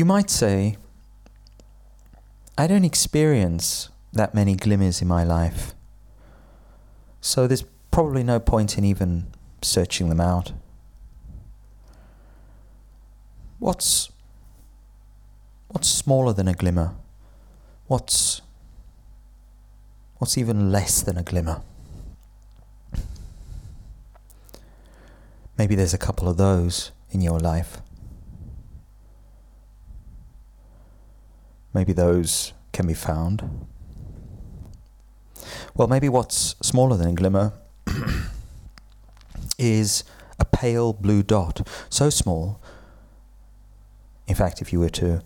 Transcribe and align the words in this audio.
You 0.00 0.06
might 0.06 0.30
say, 0.30 0.78
I 2.56 2.66
don't 2.66 2.86
experience 2.86 3.90
that 4.14 4.34
many 4.34 4.56
glimmers 4.56 5.02
in 5.02 5.08
my 5.08 5.24
life, 5.24 5.74
so 7.20 7.46
there's 7.46 7.64
probably 7.90 8.22
no 8.22 8.40
point 8.40 8.78
in 8.78 8.84
even 8.86 9.26
searching 9.60 10.08
them 10.08 10.18
out. 10.18 10.54
What's 13.58 14.10
what's 15.68 15.88
smaller 15.88 16.32
than 16.32 16.48
a 16.48 16.54
glimmer? 16.54 16.94
What's 17.86 18.40
what's 20.16 20.38
even 20.38 20.72
less 20.72 21.02
than 21.02 21.18
a 21.18 21.22
glimmer? 21.22 21.60
Maybe 25.58 25.74
there's 25.74 25.92
a 25.92 25.98
couple 25.98 26.26
of 26.26 26.38
those 26.38 26.90
in 27.10 27.20
your 27.20 27.38
life. 27.38 27.82
Maybe 31.72 31.92
those 31.92 32.52
can 32.72 32.86
be 32.86 32.94
found. 32.94 33.66
Well, 35.74 35.88
maybe 35.88 36.08
what's 36.08 36.56
smaller 36.62 36.96
than 36.96 37.08
a 37.08 37.12
glimmer 37.12 37.52
is 39.58 40.04
a 40.38 40.44
pale 40.44 40.92
blue 40.92 41.22
dot. 41.22 41.66
So 41.88 42.10
small. 42.10 42.60
In 44.26 44.34
fact, 44.34 44.60
if 44.60 44.72
you 44.72 44.80
were 44.80 44.90
to 44.90 45.22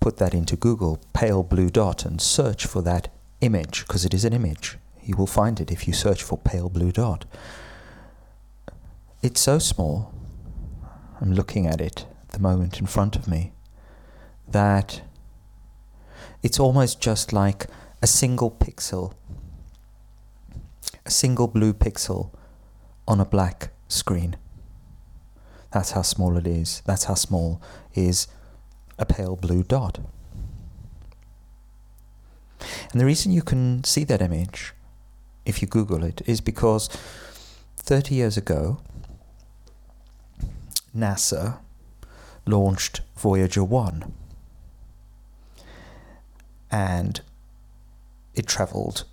put 0.00 0.16
that 0.16 0.34
into 0.34 0.56
Google, 0.56 1.00
pale 1.12 1.42
blue 1.42 1.70
dot, 1.70 2.04
and 2.04 2.20
search 2.20 2.66
for 2.66 2.82
that 2.82 3.12
image, 3.40 3.86
because 3.86 4.04
it 4.04 4.14
is 4.14 4.24
an 4.24 4.32
image, 4.32 4.78
you 5.02 5.16
will 5.16 5.26
find 5.26 5.60
it 5.60 5.70
if 5.70 5.86
you 5.86 5.92
search 5.92 6.22
for 6.22 6.38
pale 6.38 6.68
blue 6.68 6.92
dot. 6.92 7.24
It's 9.22 9.40
so 9.40 9.58
small, 9.58 10.14
I'm 11.20 11.32
looking 11.34 11.66
at 11.66 11.80
it 11.80 12.06
at 12.22 12.30
the 12.30 12.38
moment 12.38 12.80
in 12.80 12.86
front 12.86 13.16
of 13.16 13.28
me, 13.28 13.52
that 14.48 15.02
it's 16.42 16.58
almost 16.58 17.00
just 17.00 17.32
like 17.32 17.66
a 18.02 18.06
single 18.06 18.50
pixel, 18.50 19.12
a 21.04 21.10
single 21.10 21.46
blue 21.46 21.72
pixel 21.72 22.30
on 23.06 23.20
a 23.20 23.24
black 23.24 23.70
screen. 23.88 24.36
That's 25.72 25.92
how 25.92 26.02
small 26.02 26.36
it 26.36 26.46
is. 26.46 26.82
That's 26.86 27.04
how 27.04 27.14
small 27.14 27.60
is 27.94 28.26
a 28.98 29.06
pale 29.06 29.36
blue 29.36 29.62
dot. 29.62 30.00
And 32.92 33.00
the 33.00 33.06
reason 33.06 33.32
you 33.32 33.42
can 33.42 33.84
see 33.84 34.04
that 34.04 34.20
image, 34.20 34.74
if 35.44 35.62
you 35.62 35.68
Google 35.68 36.04
it, 36.04 36.22
is 36.26 36.40
because 36.40 36.88
30 37.76 38.14
years 38.14 38.36
ago, 38.36 38.80
NASA 40.96 41.58
launched 42.46 43.00
Voyager 43.16 43.62
1 43.62 44.12
and 46.70 47.20
it 48.34 48.46
traveled 48.46 49.04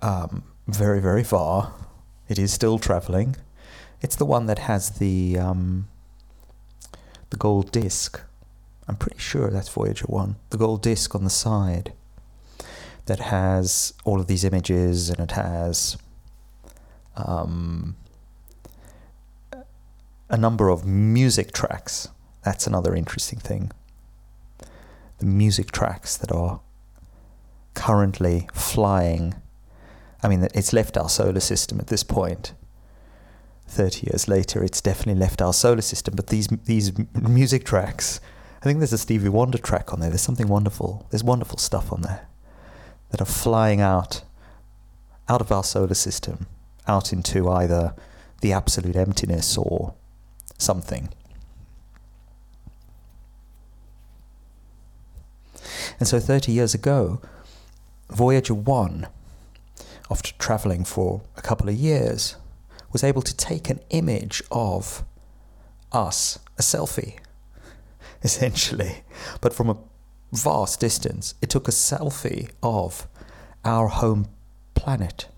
um, 0.00 0.44
very, 0.66 1.00
very 1.00 1.24
far. 1.24 1.72
It 2.28 2.38
is 2.38 2.52
still 2.52 2.78
traveling. 2.78 3.36
It's 4.00 4.16
the 4.16 4.24
one 4.24 4.46
that 4.46 4.60
has 4.60 4.90
the 4.90 5.38
um, 5.38 5.88
the 7.30 7.36
gold 7.36 7.70
disc. 7.70 8.20
I'm 8.88 8.96
pretty 8.96 9.18
sure 9.18 9.48
that's 9.48 9.68
Voyager 9.68 10.06
1. 10.06 10.36
The 10.50 10.58
gold 10.58 10.82
disc 10.82 11.14
on 11.14 11.24
the 11.24 11.30
side 11.30 11.92
that 13.06 13.20
has 13.20 13.94
all 14.04 14.20
of 14.20 14.26
these 14.26 14.44
images 14.44 15.08
and 15.08 15.20
it 15.20 15.32
has 15.32 15.96
um, 17.16 17.96
a 20.28 20.36
number 20.36 20.68
of 20.68 20.84
music 20.84 21.52
tracks. 21.52 22.08
That's 22.44 22.66
another 22.66 22.94
interesting 22.94 23.38
thing 23.38 23.70
the 25.22 25.28
music 25.28 25.70
tracks 25.70 26.16
that 26.16 26.32
are 26.32 26.60
currently 27.74 28.48
flying. 28.52 29.34
I 30.20 30.26
mean, 30.26 30.48
it's 30.52 30.72
left 30.72 30.98
our 30.98 31.08
solar 31.08 31.38
system 31.38 31.78
at 31.78 31.86
this 31.86 32.02
point. 32.02 32.54
30 33.68 34.08
years 34.08 34.26
later, 34.26 34.64
it's 34.64 34.80
definitely 34.80 35.20
left 35.20 35.40
our 35.40 35.52
solar 35.52 35.80
system. 35.80 36.14
But 36.16 36.26
these, 36.26 36.48
these 36.64 36.92
music 37.14 37.64
tracks, 37.64 38.20
I 38.60 38.64
think 38.64 38.80
there's 38.80 38.92
a 38.92 38.98
Stevie 38.98 39.28
Wonder 39.28 39.58
track 39.58 39.92
on 39.92 40.00
there. 40.00 40.10
There's 40.10 40.22
something 40.22 40.48
wonderful. 40.48 41.06
There's 41.10 41.22
wonderful 41.22 41.58
stuff 41.58 41.92
on 41.92 42.02
there 42.02 42.26
that 43.10 43.20
are 43.20 43.24
flying 43.24 43.80
out, 43.80 44.24
out 45.28 45.40
of 45.40 45.52
our 45.52 45.62
solar 45.62 45.94
system, 45.94 46.46
out 46.88 47.12
into 47.12 47.48
either 47.48 47.94
the 48.40 48.52
absolute 48.52 48.96
emptiness 48.96 49.56
or 49.56 49.94
something. 50.58 51.10
And 56.02 56.08
so 56.08 56.18
30 56.18 56.50
years 56.50 56.74
ago, 56.74 57.20
Voyager 58.10 58.54
1, 58.54 59.06
after 60.10 60.32
traveling 60.32 60.82
for 60.82 61.20
a 61.36 61.40
couple 61.40 61.68
of 61.68 61.76
years, 61.76 62.34
was 62.90 63.04
able 63.04 63.22
to 63.22 63.36
take 63.36 63.70
an 63.70 63.78
image 63.90 64.42
of 64.50 65.04
us, 65.92 66.40
a 66.58 66.62
selfie, 66.62 67.20
essentially, 68.24 69.04
but 69.40 69.54
from 69.54 69.70
a 69.70 69.76
vast 70.32 70.80
distance. 70.80 71.36
It 71.40 71.50
took 71.50 71.68
a 71.68 71.70
selfie 71.70 72.50
of 72.64 73.06
our 73.64 73.86
home 73.86 74.26
planet 74.74 75.28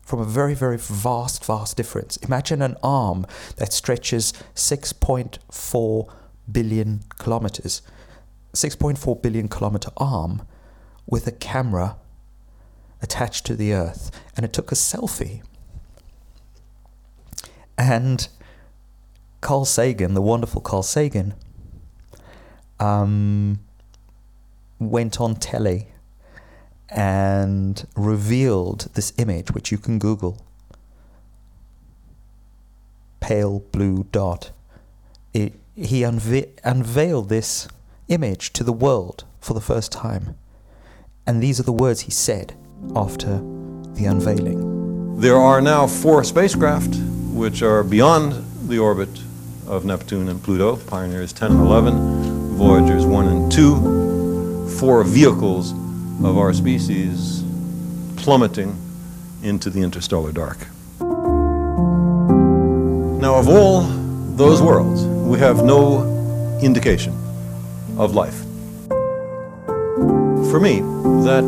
from 0.00 0.18
a 0.18 0.24
very, 0.24 0.54
very 0.54 0.78
vast, 0.78 1.44
vast 1.44 1.76
difference. 1.76 2.16
Imagine 2.22 2.62
an 2.62 2.78
arm 2.82 3.26
that 3.56 3.74
stretches 3.74 4.32
6.4 4.54 6.08
billion 6.50 7.00
kilometers 7.18 7.82
6.4 8.54 9.22
billion 9.22 9.48
kilometer 9.48 9.90
arm 9.96 10.42
with 11.06 11.26
a 11.26 11.32
camera 11.32 11.96
attached 13.02 13.44
to 13.46 13.54
the 13.54 13.72
earth 13.72 14.10
and 14.36 14.44
it 14.44 14.52
took 14.52 14.72
a 14.72 14.74
selfie. 14.74 15.42
And 17.76 18.28
Carl 19.40 19.64
Sagan, 19.64 20.14
the 20.14 20.22
wonderful 20.22 20.60
Carl 20.60 20.82
Sagan, 20.82 21.34
um, 22.80 23.60
went 24.78 25.20
on 25.20 25.36
telly 25.36 25.88
and 26.88 27.86
revealed 27.96 28.88
this 28.94 29.12
image, 29.18 29.50
which 29.50 29.72
you 29.72 29.78
can 29.78 29.98
Google 29.98 30.44
pale 33.24 33.60
blue 33.72 34.06
dot. 34.12 34.50
It, 35.32 35.54
he 35.74 36.02
unve- 36.02 36.50
unveiled 36.62 37.30
this 37.30 37.66
image 38.08 38.52
to 38.52 38.64
the 38.64 38.72
world 38.72 39.24
for 39.40 39.54
the 39.54 39.60
first 39.60 39.92
time. 39.92 40.36
And 41.26 41.42
these 41.42 41.58
are 41.58 41.64
the 41.64 41.72
words 41.72 42.00
he 42.02 42.10
said 42.10 42.54
after 42.94 43.38
the 43.94 44.04
unveiling. 44.06 45.18
There 45.20 45.36
are 45.36 45.60
now 45.60 45.86
four 45.86 46.24
spacecraft 46.24 46.96
which 47.32 47.62
are 47.62 47.82
beyond 47.82 48.44
the 48.68 48.78
orbit 48.78 49.08
of 49.66 49.84
Neptune 49.84 50.28
and 50.28 50.42
Pluto 50.42 50.76
Pioneers 50.76 51.32
10 51.32 51.52
and 51.52 51.60
11, 51.60 52.56
Voyagers 52.56 53.06
1 53.06 53.28
and 53.28 53.50
2, 53.50 54.68
four 54.78 55.02
vehicles 55.04 55.72
of 56.22 56.36
our 56.36 56.52
species 56.52 57.42
plummeting 58.16 58.76
into 59.42 59.70
the 59.70 59.80
interstellar 59.80 60.32
dark. 60.32 60.66
Now, 63.20 63.36
of 63.36 63.48
all 63.48 63.82
those 64.36 64.60
worlds, 64.60 65.04
we 65.04 65.38
have 65.38 65.64
no 65.64 66.58
indication 66.62 67.23
of 67.98 68.14
life. 68.14 68.44
For 70.50 70.60
me, 70.60 70.80
that 71.24 71.44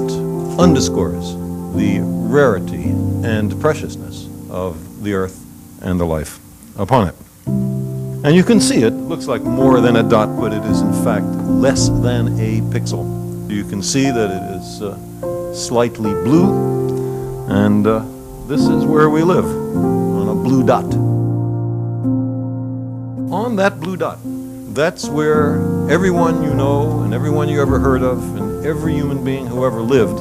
underscores 0.58 1.34
the 1.76 2.00
rarity 2.02 2.90
and 3.24 3.60
preciousness 3.60 4.28
of 4.50 5.02
the 5.02 5.14
earth 5.14 5.44
and 5.82 6.00
the 6.00 6.04
life 6.04 6.38
upon 6.78 7.08
it. 7.08 7.14
And 7.46 8.34
you 8.34 8.42
can 8.42 8.60
see 8.60 8.82
it 8.82 8.94
looks 8.94 9.26
like 9.26 9.42
more 9.42 9.80
than 9.80 9.96
a 9.96 10.02
dot, 10.02 10.40
but 10.40 10.52
it 10.52 10.64
is 10.64 10.80
in 10.80 10.92
fact 11.04 11.26
less 11.26 11.88
than 11.88 12.38
a 12.40 12.60
pixel. 12.72 13.04
You 13.50 13.64
can 13.64 13.82
see 13.82 14.10
that 14.10 14.30
it 14.30 14.56
is 14.56 14.82
uh, 14.82 15.54
slightly 15.54 16.12
blue, 16.24 17.46
and 17.48 17.86
uh, 17.86 18.04
this 18.48 18.62
is 18.62 18.84
where 18.84 19.10
we 19.10 19.22
live, 19.22 19.44
on 19.44 20.28
a 20.28 20.34
blue 20.34 20.64
dot. 20.64 20.92
On 23.32 23.56
that 23.56 23.78
blue 23.78 23.96
dot 23.96 24.18
that's 24.76 25.08
where 25.08 25.54
everyone 25.90 26.42
you 26.42 26.52
know 26.52 27.00
and 27.00 27.14
everyone 27.14 27.48
you 27.48 27.62
ever 27.62 27.78
heard 27.78 28.02
of 28.02 28.22
and 28.36 28.66
every 28.66 28.92
human 28.92 29.24
being 29.24 29.46
who 29.46 29.64
ever 29.64 29.80
lived 29.80 30.20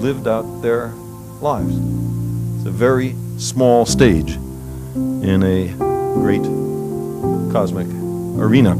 lived 0.00 0.26
out 0.26 0.62
their 0.62 0.88
lives. 1.42 1.76
It's 2.56 2.66
a 2.66 2.70
very 2.70 3.14
small 3.36 3.84
stage 3.84 4.36
in 4.96 5.42
a 5.42 5.68
great 6.14 6.42
cosmic 7.52 7.86
arena. 8.40 8.74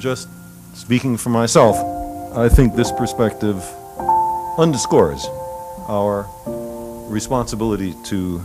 Just 0.00 0.28
speaking 0.74 1.16
for 1.16 1.30
myself, 1.30 1.76
I 2.36 2.48
think 2.48 2.74
this 2.74 2.90
perspective 2.90 3.64
underscores 4.58 5.28
our 5.86 6.28
responsibility 7.08 7.94
to 8.06 8.42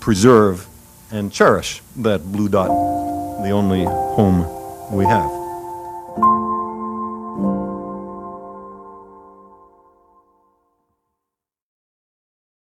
preserve 0.00 0.66
and 1.10 1.32
cherish 1.32 1.80
that 1.96 2.20
blue 2.30 2.50
dot 2.50 3.05
the 3.46 3.52
only 3.52 3.84
home 3.84 4.40
we 4.90 5.04
have. 5.04 5.35